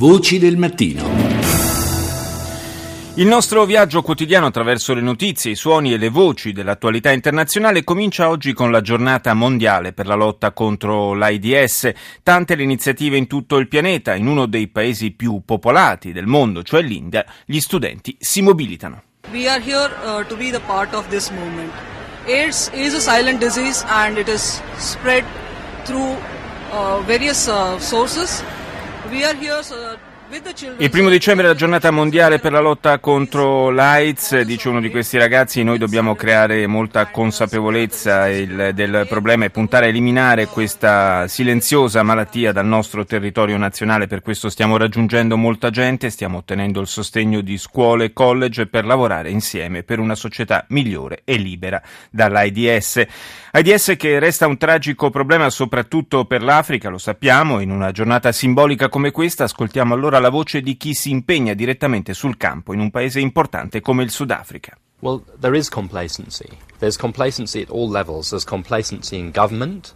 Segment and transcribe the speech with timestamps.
[0.00, 1.06] Voci del mattino.
[3.16, 8.30] Il nostro viaggio quotidiano attraverso le notizie, i suoni e le voci dell'attualità internazionale comincia
[8.30, 11.90] oggi con la giornata mondiale per la lotta contro l'AIDS.
[12.22, 16.62] Tante le iniziative in tutto il pianeta, in uno dei paesi più popolati del mondo,
[16.62, 19.02] cioè l'India, gli studenti si mobilitano.
[19.30, 21.72] We are here uh, to be the part of this movement.
[22.26, 25.24] AIDS is a silent disease and it is spread
[25.84, 26.16] through
[26.72, 28.42] uh, various uh, sources.
[29.10, 29.98] We are here so
[30.78, 34.88] il primo dicembre è la giornata mondiale per la lotta contro l'AIDS, dice uno di
[34.88, 38.28] questi ragazzi, noi dobbiamo creare molta consapevolezza.
[38.28, 44.22] Il, del problema e puntare a eliminare questa silenziosa malattia dal nostro territorio nazionale, per
[44.22, 49.30] questo stiamo raggiungendo molta gente, stiamo ottenendo il sostegno di scuole e college per lavorare
[49.30, 53.04] insieme per una società migliore e libera dall'AIDS.
[53.52, 58.88] AIDS che resta un tragico problema soprattutto per l'Africa, lo sappiamo, in una giornata simbolica
[58.88, 59.44] come questa.
[59.44, 63.80] Ascoltiamo allora la voce di chi si impegna direttamente sul campo in un paese importante
[63.80, 64.76] come il Sudafrica.
[65.00, 66.48] Well, there is complacency.
[66.78, 68.28] There's complacency at all levels.
[68.28, 69.94] There's complacency in government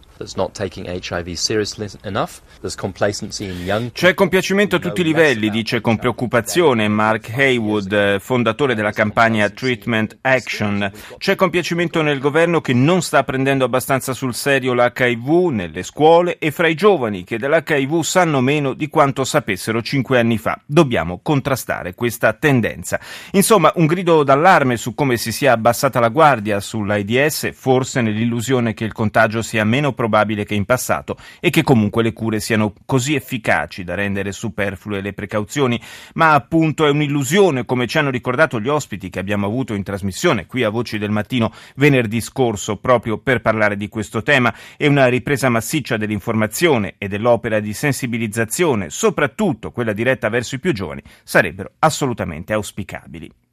[3.91, 10.19] C'è compiacimento a tutti i livelli, dice con preoccupazione Mark Haywood, fondatore della campagna Treatment
[10.21, 10.89] Action.
[11.17, 16.49] C'è compiacimento nel governo che non sta prendendo abbastanza sul serio l'HIV nelle scuole e
[16.51, 20.57] fra i giovani che dell'HIV sanno meno di quanto sapessero cinque anni fa.
[20.65, 23.01] Dobbiamo contrastare questa tendenza.
[23.31, 28.85] Insomma, un grido d'allarme su come si sia abbassata la guardia sull'AIDS, forse nell'illusione che
[28.85, 33.15] il contagio sia meno probabile che in passato e che comunque le cure siano così
[33.15, 35.79] efficaci da rendere superflue le precauzioni,
[36.13, 40.45] ma appunto è un'illusione, come ci hanno ricordato gli ospiti che abbiamo avuto in trasmissione
[40.45, 45.07] qui a Voci del Mattino venerdì scorso proprio per parlare di questo tema e una
[45.07, 51.73] ripresa massiccia dell'informazione e dell'opera di sensibilizzazione, soprattutto quella diretta verso i più giovani, sarebbero
[51.79, 53.44] assolutamente auspicabili.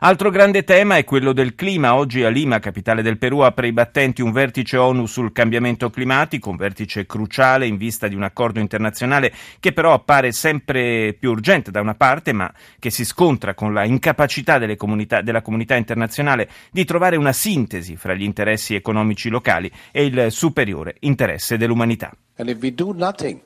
[0.00, 1.94] Altro grande tema è quello del clima.
[1.94, 6.48] Oggi a Lima, capitale del Perù, apre i battenti un vertice ONU sul cambiamento climatico,
[6.48, 11.70] un vertice cruciale in vista di un accordo internazionale che però appare sempre più urgente
[11.70, 16.84] da una parte, ma che si scontra con la incapacità comunità, della comunità internazionale di
[16.84, 22.12] trovare una sintesi fra gli interessi economici locali e il superiore interesse dell'umanità.
[22.36, 23.40] And if we do nothing,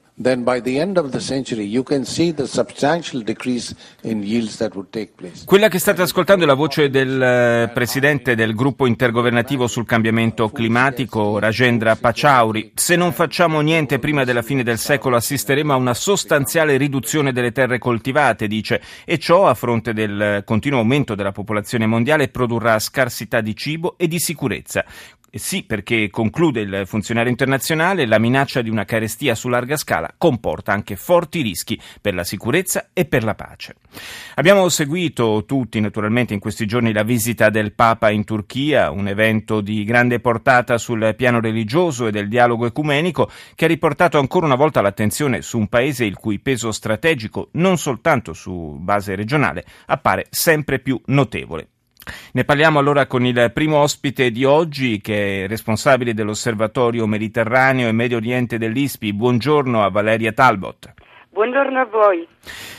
[5.44, 10.50] Quella che state ascoltando è la voce del eh, presidente del gruppo intergovernativo sul cambiamento
[10.50, 12.70] climatico, Rajendra Pachauri.
[12.76, 17.50] Se non facciamo niente prima della fine del secolo assisteremo a una sostanziale riduzione delle
[17.50, 23.40] terre coltivate, dice, e ciò a fronte del continuo aumento della popolazione mondiale produrrà scarsità
[23.40, 24.84] di cibo e di sicurezza.
[25.36, 30.72] Sì, perché conclude il funzionario internazionale, la minaccia di una carestia su larga scala comporta
[30.72, 33.74] anche forti rischi per la sicurezza e per la pace.
[34.36, 39.60] Abbiamo seguito tutti naturalmente in questi giorni la visita del Papa in Turchia, un evento
[39.60, 44.54] di grande portata sul piano religioso e del dialogo ecumenico che ha riportato ancora una
[44.54, 50.26] volta l'attenzione su un paese il cui peso strategico, non soltanto su base regionale, appare
[50.30, 51.70] sempre più notevole.
[52.32, 57.92] Ne parliamo allora con il primo ospite di oggi che è responsabile dell'Osservatorio Mediterraneo e
[57.92, 59.12] Medio Oriente dell'ISPI.
[59.12, 60.92] Buongiorno a Valeria Talbot.
[61.34, 62.28] Buongiorno a voi.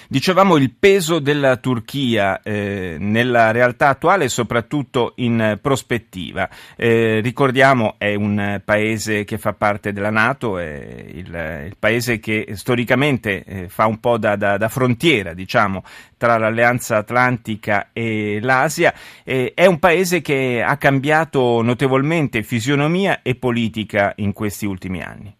[0.08, 6.48] Dicevamo il peso della Turchia eh, nella realtà attuale e soprattutto in prospettiva.
[6.78, 12.48] Eh, ricordiamo è un paese che fa parte della Nato, è il, il paese che
[12.54, 15.84] storicamente eh, fa un po' da, da, da, frontiera diciamo,
[16.16, 18.94] tra l'Alleanza Atlantica e l'Asia.
[19.26, 25.36] è un paese che ha cambiato notevolmente fisionomia e politica in questi ultimi anni.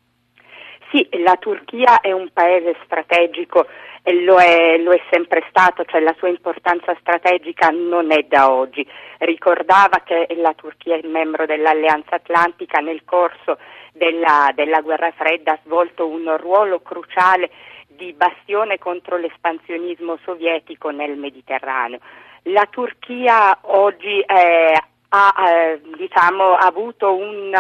[0.96, 3.68] Sì, la Turchia è un paese strategico
[4.02, 8.50] e lo è, lo è, sempre stato, cioè la sua importanza strategica non è da
[8.50, 8.88] oggi.
[9.18, 13.58] Ricordava che la Turchia è membro dell'Alleanza Atlantica nel corso
[13.92, 17.50] della, della guerra fredda ha svolto un ruolo cruciale
[17.88, 22.00] di bastione contro l'espansionismo sovietico nel Mediterraneo.
[22.44, 27.54] La Turchia oggi eh, ha eh, diciamo, avuto un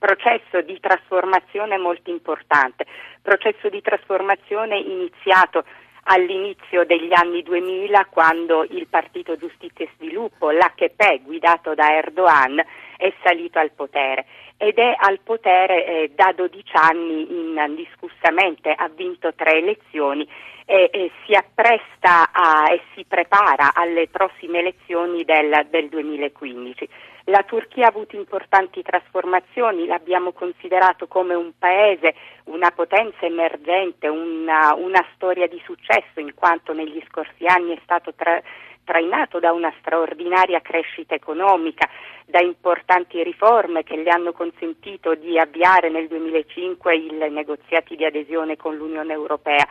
[0.00, 2.86] processo di trasformazione molto importante,
[3.20, 5.62] processo di trasformazione iniziato
[6.04, 12.64] all'inizio degli anni 2000 quando il Partito Giustizia e Sviluppo, l'AKP guidato da Erdogan,
[12.96, 14.24] è salito al potere
[14.56, 20.26] ed è al potere eh, da 12 anni indiscussamente, ha vinto tre elezioni
[20.64, 26.88] e, e si appresta a, e si prepara alle prossime elezioni del, del 2015.
[27.24, 32.14] La Turchia ha avuto importanti trasformazioni, l'abbiamo considerato come un paese,
[32.44, 38.14] una potenza emergente, una, una storia di successo in quanto negli scorsi anni è stato
[38.14, 38.40] tra,
[38.84, 41.88] trainato da una straordinaria crescita economica,
[42.24, 48.56] da importanti riforme che le hanno consentito di avviare nel 2005 i negoziati di adesione
[48.56, 49.66] con l'Unione Europea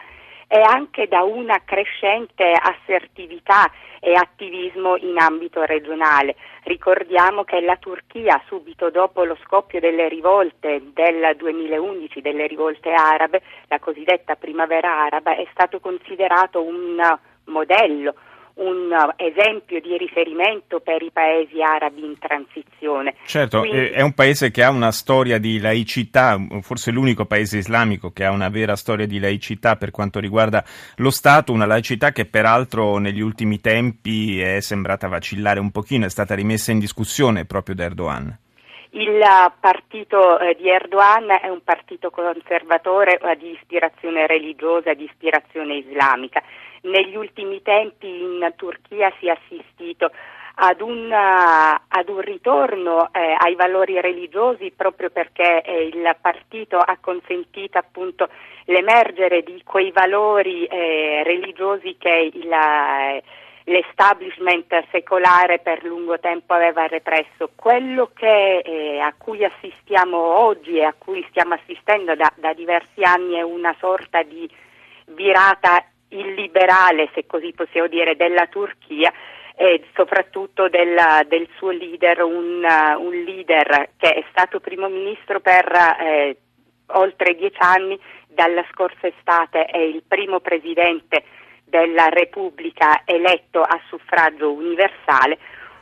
[0.51, 6.35] e anche da una crescente assertività e attivismo in ambito regionale.
[6.63, 13.43] Ricordiamo che la Turchia, subito dopo lo scoppio delle rivolte del 2011, delle rivolte arabe,
[13.67, 16.97] la cosiddetta primavera araba, è stato considerato un
[17.45, 18.15] modello,
[18.59, 23.15] un esempio di riferimento per i paesi arabi in transizione.
[23.25, 28.11] Certo, Quindi, è un paese che ha una storia di laicità, forse l'unico paese islamico
[28.11, 30.63] che ha una vera storia di laicità per quanto riguarda
[30.97, 36.09] lo Stato, una laicità che peraltro negli ultimi tempi è sembrata vacillare un pochino, è
[36.09, 38.37] stata rimessa in discussione proprio da Erdogan.
[38.91, 39.23] Il
[39.59, 46.41] partito eh, di Erdogan è un partito conservatore eh, di ispirazione religiosa, di ispirazione islamica.
[46.81, 50.09] Negli ultimi tempi in Turchia si è assistito
[50.61, 56.77] ad un, uh, ad un ritorno eh, ai valori religiosi proprio perché eh, il partito
[56.77, 58.27] ha consentito appunto
[58.65, 63.23] l'emergere di quei valori eh, religiosi che il, eh,
[63.69, 67.51] l'establishment secolare per lungo tempo aveva represso.
[67.55, 73.03] Quello che, eh, a cui assistiamo oggi e a cui stiamo assistendo da, da diversi
[73.03, 74.49] anni è una sorta di
[75.05, 79.13] virata illiberale, se così possiamo dire, della Turchia
[79.55, 82.65] e soprattutto della, del suo leader, un,
[82.97, 86.37] un, leader che è stato primo ministro per eh,
[86.87, 91.23] oltre dieci anni, dalla scorsa estate è il primo presidente
[91.69, 95.37] della Repubblica eletto a suffragio universale,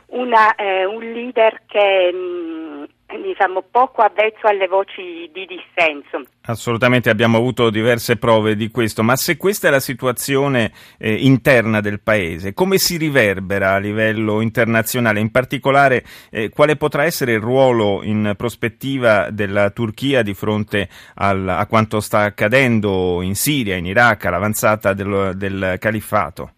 [0.08, 2.77] una, eh, un leader che mh,
[3.16, 6.28] diciamo, poco avvezzo alle voci di dissenso.
[6.42, 11.80] Assolutamente, abbiamo avuto diverse prove di questo, ma se questa è la situazione eh, interna
[11.80, 15.20] del Paese, come si riverbera a livello internazionale?
[15.20, 21.48] In particolare, eh, quale potrà essere il ruolo in prospettiva della Turchia di fronte al,
[21.48, 26.52] a quanto sta accadendo in Siria, in Iraq, all'avanzata del, del califfato?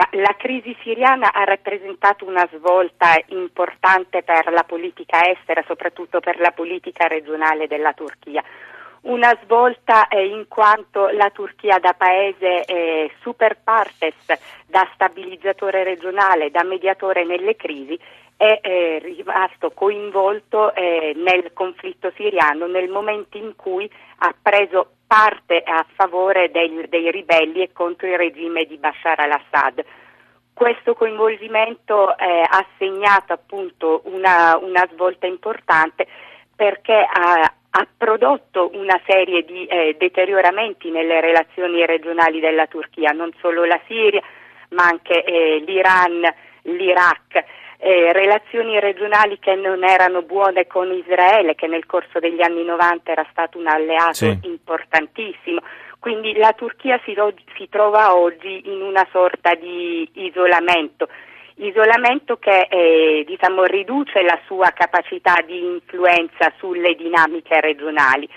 [0.00, 6.40] Ma la crisi siriana ha rappresentato una svolta importante per la politica estera, soprattutto per
[6.40, 8.42] la politica regionale della Turchia.
[9.02, 14.14] Una svolta eh, in quanto la Turchia da paese eh, super partes,
[14.66, 17.98] da stabilizzatore regionale, da mediatore nelle crisi,
[18.36, 25.62] è eh, rimasto coinvolto eh, nel conflitto siriano nel momento in cui ha preso parte
[25.62, 29.84] a favore del, dei ribelli e contro il regime di Bashar al-Assad.
[30.54, 36.06] Questo coinvolgimento eh, ha segnato appunto una, una, svolta importante
[36.54, 43.32] perché ha, ha, prodotto una serie di eh, deterioramenti nelle relazioni regionali della Turchia, non
[43.40, 44.22] solo la Siria
[44.70, 46.22] ma anche eh, l'Iran,
[46.62, 47.44] l'Iraq
[47.78, 53.10] eh, relazioni regionali che non erano buone con Israele, che nel corso degli anni 90
[53.10, 54.38] era stato un alleato sì.
[54.42, 55.62] importantissimo.
[55.98, 57.14] Quindi la Turchia si,
[57.56, 61.08] si trova oggi in una sorta di isolamento
[61.64, 68.28] isolamento che eh, diciamo, riduce la sua capacità di influenza sulle dinamiche regionali.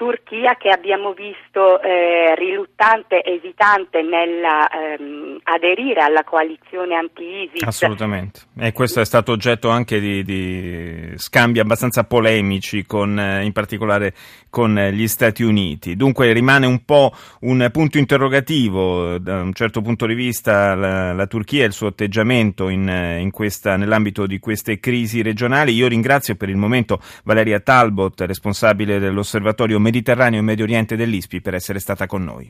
[0.00, 7.64] Turchia che abbiamo visto eh, riluttante, esitante nell'aderire ehm, alla coalizione anti-ISIS.
[7.64, 13.52] Assolutamente, e questo è stato oggetto anche di, di scambi abbastanza polemici, con, eh, in
[13.52, 14.14] particolare
[14.48, 15.96] con gli Stati Uniti.
[15.96, 21.26] Dunque rimane un po' un punto interrogativo da un certo punto di vista la, la
[21.26, 22.88] Turchia e il suo atteggiamento in,
[23.20, 25.74] in questa, nell'ambito di queste crisi regionali.
[25.74, 31.54] Io ringrazio per il momento Valeria Talbot, responsabile dell'osservatorio Mediterraneo e Medio Oriente dell'ISPI per
[31.54, 32.48] essere stata con noi.